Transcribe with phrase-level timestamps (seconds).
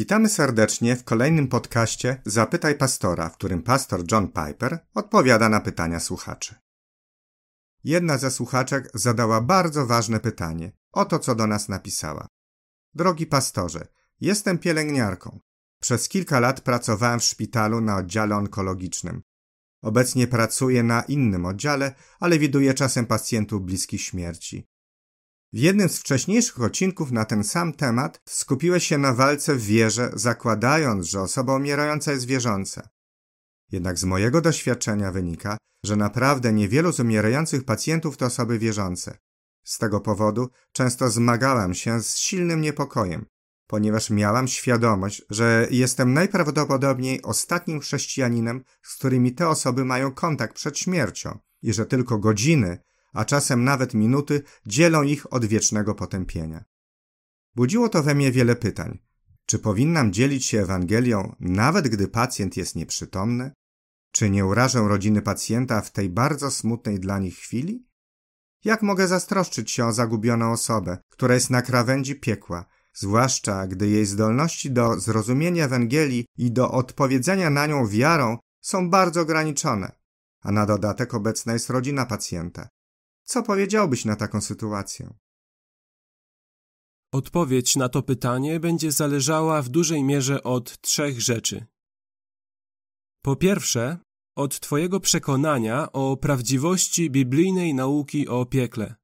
[0.00, 6.00] Witamy serdecznie w kolejnym podcaście Zapytaj Pastora, w którym pastor John Piper odpowiada na pytania
[6.00, 6.54] słuchaczy.
[7.84, 10.72] Jedna ze słuchaczek zadała bardzo ważne pytanie.
[10.92, 12.26] Oto co do nas napisała.
[12.94, 13.86] Drogi pastorze,
[14.20, 15.40] jestem pielęgniarką.
[15.80, 19.22] Przez kilka lat pracowałem w szpitalu na oddziale onkologicznym.
[19.82, 24.69] Obecnie pracuję na innym oddziale, ale widuję czasem pacjentów bliskich śmierci.
[25.52, 30.10] W jednym z wcześniejszych odcinków na ten sam temat skupiłeś się na walce w wierze,
[30.14, 32.88] zakładając, że osoba umierająca jest wierząca.
[33.72, 39.18] Jednak z mojego doświadczenia wynika, że naprawdę niewielu z umierających pacjentów to osoby wierzące.
[39.64, 43.26] Z tego powodu często zmagałem się z silnym niepokojem,
[43.66, 50.78] ponieważ miałam świadomość, że jestem najprawdopodobniej ostatnim chrześcijaninem, z którymi te osoby mają kontakt przed
[50.78, 52.78] śmiercią i że tylko godziny
[53.12, 56.64] a czasem nawet minuty dzielą ich od wiecznego potępienia.
[57.54, 58.98] Budziło to we mnie wiele pytań.
[59.46, 63.52] Czy powinnam dzielić się Ewangelią, nawet gdy pacjent jest nieprzytomny?
[64.12, 67.86] Czy nie urażę rodziny pacjenta w tej bardzo smutnej dla nich chwili?
[68.64, 74.06] Jak mogę zastroszczyć się o zagubioną osobę, która jest na krawędzi piekła, zwłaszcza gdy jej
[74.06, 79.92] zdolności do zrozumienia Ewangelii i do odpowiedzenia na nią wiarą są bardzo ograniczone,
[80.40, 82.68] a na dodatek obecna jest rodzina pacjenta.
[83.30, 85.14] Co powiedziałbyś na taką sytuację?
[87.12, 91.66] Odpowiedź na to pytanie będzie zależała w dużej mierze od trzech rzeczy.
[93.24, 93.98] Po pierwsze,
[94.36, 98.94] od Twojego przekonania o prawdziwości biblijnej nauki o piekle.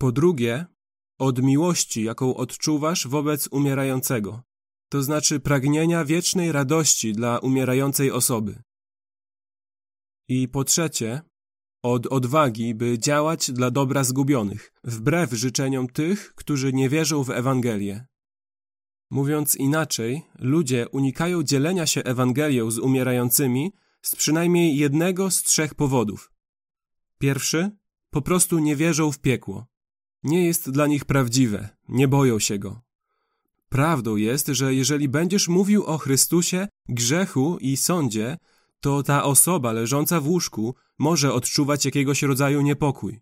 [0.00, 0.66] Po drugie,
[1.18, 4.42] od miłości, jaką odczuwasz wobec umierającego,
[4.88, 8.62] to znaczy pragnienia wiecznej radości dla umierającej osoby.
[10.28, 11.27] I po trzecie,
[11.82, 18.06] od odwagi, by działać dla dobra zgubionych, wbrew życzeniom tych, którzy nie wierzą w Ewangelię.
[19.10, 23.72] Mówiąc inaczej, ludzie unikają dzielenia się Ewangelią z umierającymi
[24.02, 26.32] z przynajmniej jednego z trzech powodów.
[27.18, 27.70] Pierwszy,
[28.10, 29.66] po prostu nie wierzą w piekło.
[30.22, 32.80] Nie jest dla nich prawdziwe, nie boją się go.
[33.68, 38.36] Prawdą jest, że jeżeli będziesz mówił o Chrystusie, grzechu i sądzie,
[38.80, 43.20] to ta osoba leżąca w łóżku może odczuwać jakiegoś rodzaju niepokój.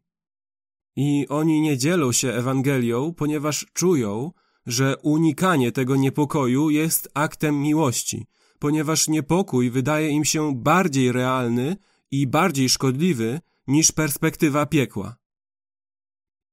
[0.97, 4.33] I oni nie dzielą się Ewangelią, ponieważ czują,
[4.67, 8.27] że unikanie tego niepokoju jest aktem miłości,
[8.59, 11.77] ponieważ niepokój wydaje im się bardziej realny
[12.11, 15.17] i bardziej szkodliwy niż perspektywa piekła.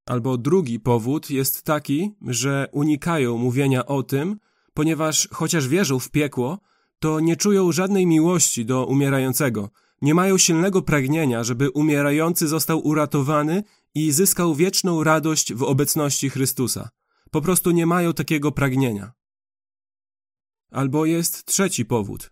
[0.06, 4.40] Albo drugi powód jest taki, że unikają mówienia o tym,
[4.74, 6.60] ponieważ chociaż wierzą w piekło,
[7.04, 9.70] to nie czują żadnej miłości do umierającego,
[10.02, 13.64] nie mają silnego pragnienia, żeby umierający został uratowany
[13.96, 16.90] i zyskał wieczną radość w obecności Chrystusa.
[17.32, 19.12] Po prostu nie mają takiego pragnienia.
[20.72, 22.32] Albo jest trzeci powód.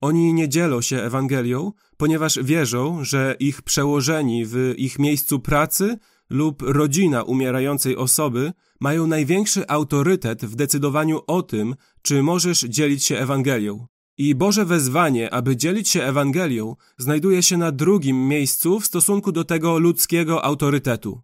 [0.00, 5.98] Oni nie dzielą się Ewangelią, ponieważ wierzą, że ich przełożeni w ich miejscu pracy
[6.30, 13.18] lub rodzina umierającej osoby mają największy autorytet w decydowaniu o tym, czy możesz dzielić się
[13.18, 13.86] Ewangelią.
[14.18, 19.44] I Boże wezwanie, aby dzielić się Ewangelią, znajduje się na drugim miejscu w stosunku do
[19.44, 21.20] tego ludzkiego autorytetu.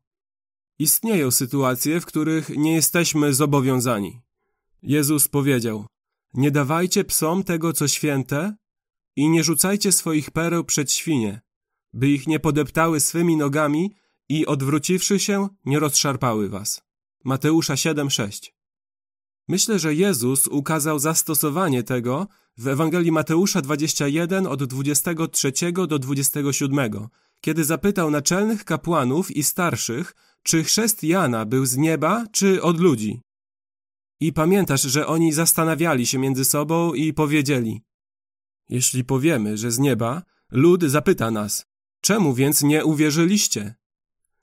[0.78, 4.20] Istnieją sytuacje, w których nie jesteśmy zobowiązani.
[4.82, 5.86] Jezus powiedział:
[6.34, 8.56] Nie dawajcie psom tego, co święte,
[9.16, 11.40] i nie rzucajcie swoich pereł przed świnie,
[11.92, 13.92] by ich nie podeptały swymi nogami
[14.28, 16.82] i odwróciwszy się, nie rozszarpały was.
[17.24, 18.50] Mateusza 7:6
[19.48, 22.26] Myślę, że Jezus ukazał zastosowanie tego
[22.58, 25.52] w Ewangelii Mateusza 21 od 23
[25.88, 26.90] do 27,
[27.40, 33.20] kiedy zapytał naczelnych kapłanów i starszych, czy chrzest Jana był z nieba, czy od ludzi.
[34.20, 37.82] I pamiętasz, że oni zastanawiali się między sobą i powiedzieli:
[38.68, 41.66] Jeśli powiemy, że z nieba, lud zapyta nas:
[42.00, 43.74] Czemu więc nie uwierzyliście?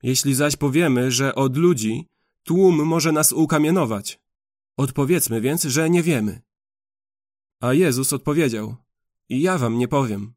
[0.03, 2.07] Jeśli zaś powiemy, że od ludzi,
[2.43, 4.19] tłum może nas ukamienować.
[4.77, 6.41] Odpowiedzmy więc, że nie wiemy.
[7.59, 8.75] A Jezus odpowiedział:
[9.29, 10.33] I ja wam nie powiem.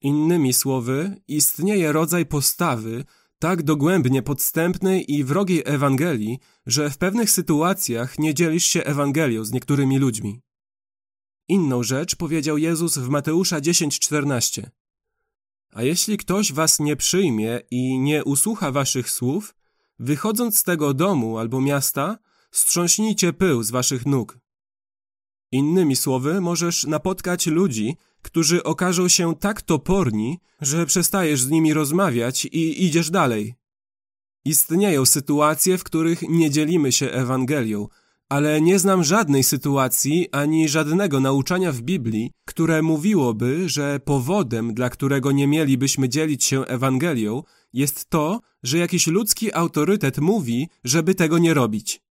[0.00, 3.04] Innymi słowy, istnieje rodzaj postawy
[3.38, 9.52] tak dogłębnie podstępnej i wrogiej Ewangelii, że w pewnych sytuacjach nie dzielisz się Ewangelią z
[9.52, 10.42] niektórymi ludźmi.
[11.48, 14.70] Inną rzecz powiedział Jezus w Mateusza 10:14.
[15.72, 19.54] A jeśli ktoś was nie przyjmie i nie usłucha waszych słów,
[19.98, 22.18] wychodząc z tego domu albo miasta,
[22.50, 24.38] strząśnijcie pył z waszych nóg.
[25.52, 32.44] Innymi słowy, możesz napotkać ludzi, którzy okażą się tak toporni, że przestajesz z nimi rozmawiać
[32.44, 33.54] i idziesz dalej.
[34.44, 37.88] Istnieją sytuacje, w których nie dzielimy się Ewangelią,
[38.28, 44.90] ale nie znam żadnej sytuacji ani żadnego nauczania w Biblii, które mówiłoby, że powodem, dla
[44.90, 47.42] którego nie mielibyśmy dzielić się Ewangelią,
[47.72, 52.07] jest to, że jakiś ludzki autorytet mówi, żeby tego nie robić.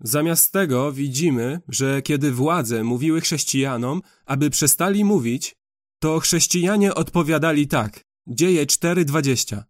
[0.00, 5.56] Zamiast tego widzimy, że kiedy władze mówiły chrześcijanom, aby przestali mówić,
[5.98, 8.04] to chrześcijanie odpowiadali tak.
[8.26, 9.62] Dzieje 4:20.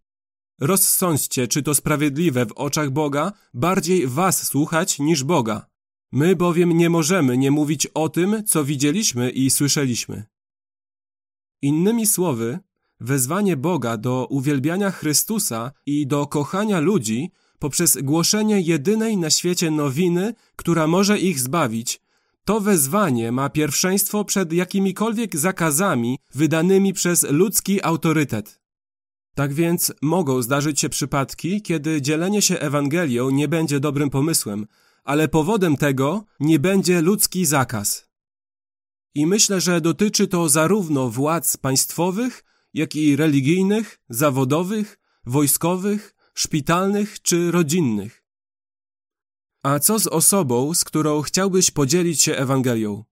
[0.61, 5.67] Rozsądźcie, czy to sprawiedliwe w oczach Boga, bardziej was słuchać niż Boga.
[6.13, 10.25] My bowiem nie możemy nie mówić o tym, co widzieliśmy i słyszeliśmy.
[11.63, 12.59] Innymi słowy,
[13.01, 17.31] wezwanie Boga do uwielbiania Chrystusa i do kochania ludzi
[17.61, 22.01] poprzez głoszenie jedynej na świecie nowiny, która może ich zbawić,
[22.45, 28.61] to wezwanie ma pierwszeństwo przed jakimikolwiek zakazami wydanymi przez ludzki autorytet.
[29.35, 34.67] Tak więc mogą zdarzyć się przypadki, kiedy dzielenie się Ewangelią nie będzie dobrym pomysłem,
[35.05, 38.09] ale powodem tego nie będzie ludzki zakaz.
[39.15, 47.51] I myślę, że dotyczy to zarówno władz państwowych, jak i religijnych, zawodowych, wojskowych, szpitalnych czy
[47.51, 48.25] rodzinnych.
[49.63, 53.05] A co z osobą, z którą chciałbyś podzielić się Ewangelią?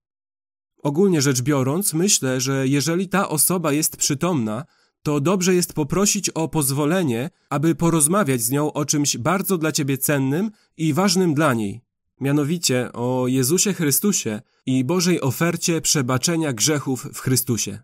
[0.83, 4.65] Ogólnie rzecz biorąc, myślę, że jeżeli ta osoba jest przytomna,
[5.03, 9.99] to dobrze jest poprosić o pozwolenie, aby porozmawiać z nią o czymś bardzo dla ciebie
[9.99, 11.81] cennym i ważnym dla niej,
[12.21, 17.83] mianowicie o Jezusie Chrystusie i Bożej ofercie przebaczenia grzechów w Chrystusie.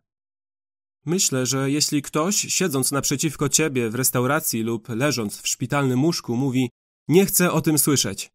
[1.06, 6.70] Myślę, że jeśli ktoś, siedząc naprzeciwko ciebie w restauracji lub leżąc w szpitalnym łóżku, mówi:
[7.08, 8.32] Nie chcę o tym słyszeć,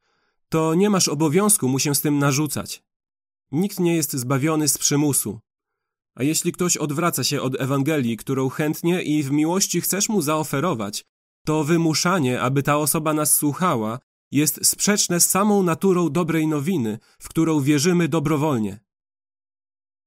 [0.49, 2.83] to nie masz obowiązku mu się z tym narzucać.
[3.51, 5.39] Nikt nie jest zbawiony z przymusu.
[6.15, 11.05] A jeśli ktoś odwraca się od Ewangelii, którą chętnie i w miłości chcesz mu zaoferować,
[11.45, 13.99] to wymuszanie, aby ta osoba nas słuchała,
[14.31, 18.79] jest sprzeczne z samą naturą dobrej nowiny, w którą wierzymy dobrowolnie.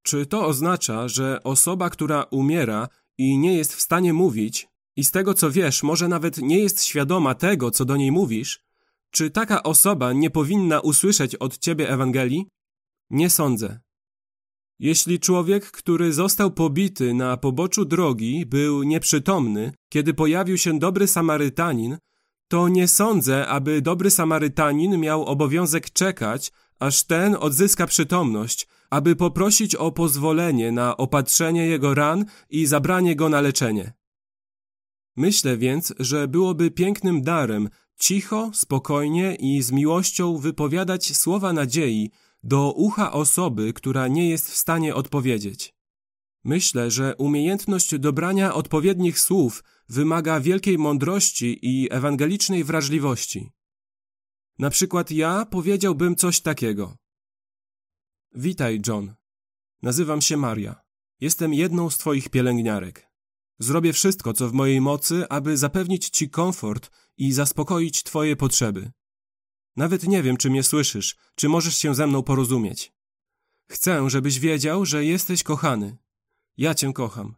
[0.03, 2.89] Czy to oznacza, że osoba, która umiera
[3.19, 6.85] i nie jest w stanie mówić, i z tego co wiesz, może nawet nie jest
[6.85, 8.61] świadoma tego, co do niej mówisz,
[9.11, 12.47] czy taka osoba nie powinna usłyszeć od ciebie Ewangelii?
[13.11, 13.81] Nie sądzę.
[14.79, 21.99] Jeśli człowiek, który został pobity na poboczu drogi, był nieprzytomny, kiedy pojawił się dobry Samarytanin,
[22.49, 29.75] to nie sądzę, aby dobry Samarytanin miał obowiązek czekać, aż ten odzyska przytomność, aby poprosić
[29.75, 33.93] o pozwolenie na opatrzenie jego ran i zabranie go na leczenie.
[35.17, 37.69] Myślę więc, że byłoby pięknym darem
[37.99, 42.11] cicho, spokojnie i z miłością wypowiadać słowa nadziei
[42.43, 45.75] do ucha osoby, która nie jest w stanie odpowiedzieć.
[46.45, 53.51] Myślę, że umiejętność dobrania odpowiednich słów wymaga wielkiej mądrości i ewangelicznej wrażliwości.
[54.59, 57.02] Na przykład ja powiedziałbym coś takiego.
[58.35, 59.15] Witaj, John.
[59.83, 60.83] Nazywam się Maria.
[61.21, 63.09] Jestem jedną z Twoich pielęgniarek.
[63.59, 68.93] Zrobię wszystko, co w mojej mocy, aby zapewnić Ci komfort i zaspokoić Twoje potrzeby.
[69.77, 72.93] Nawet nie wiem, czy mnie słyszysz, czy możesz się ze mną porozumieć.
[73.71, 75.99] Chcę, żebyś wiedział, że jesteś kochany.
[76.57, 77.35] Ja Cię kocham.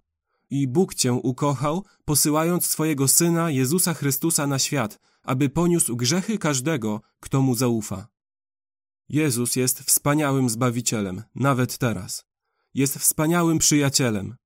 [0.51, 7.01] I Bóg Cię ukochał, posyłając swojego Syna Jezusa Chrystusa na świat, aby poniósł grzechy każdego,
[7.21, 8.14] kto Mu zaufa.
[9.09, 12.25] Jezus jest wspaniałym Zbawicielem, nawet teraz.
[12.75, 14.37] Jest wspaniałym przyjacielem.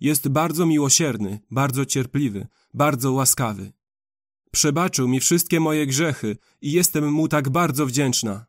[0.00, 3.72] Jest bardzo miłosierny, bardzo cierpliwy, bardzo łaskawy.
[4.52, 8.46] Przebaczył mi wszystkie moje grzechy i jestem mu tak bardzo wdzięczna.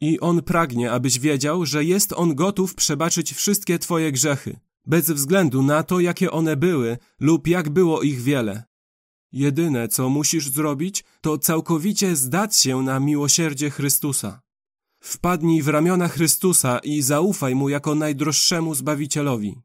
[0.00, 5.62] I on pragnie, abyś wiedział, że jest on gotów przebaczyć wszystkie twoje grzechy, bez względu
[5.62, 8.64] na to, jakie one były lub jak było ich wiele.
[9.32, 14.40] Jedyne, co musisz zrobić, to całkowicie zdać się na miłosierdzie Chrystusa.
[15.00, 19.60] Wpadnij w ramiona Chrystusa i zaufaj Mu jako najdroższemu Zbawicielowi.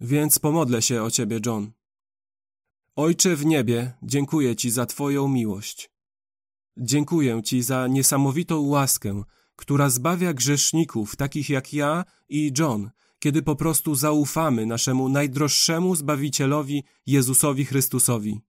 [0.00, 1.72] Więc pomodlę się o Ciebie, John.
[2.96, 5.90] Ojcze w niebie, dziękuję Ci za Twoją miłość.
[6.76, 9.22] Dziękuję Ci za niesamowitą łaskę,
[9.56, 16.84] która zbawia grzeszników takich jak ja i John, kiedy po prostu zaufamy naszemu najdroższemu Zbawicielowi
[17.06, 18.40] Jezusowi Chrystusowi.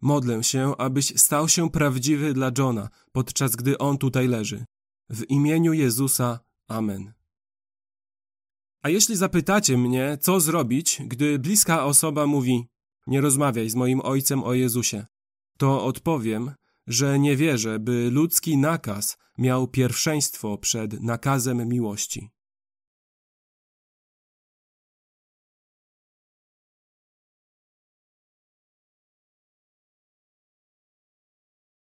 [0.00, 4.64] Modlę się, abyś stał się prawdziwy dla Johna, podczas gdy on tutaj leży.
[5.10, 6.40] W imieniu Jezusa.
[6.68, 7.12] Amen.
[8.82, 12.68] A jeśli zapytacie mnie, co zrobić, gdy bliska osoba mówi:
[13.06, 15.06] Nie rozmawiaj z moim ojcem o Jezusie,
[15.58, 16.52] to odpowiem,
[16.86, 22.33] że nie wierzę, by ludzki nakaz miał pierwszeństwo przed nakazem miłości.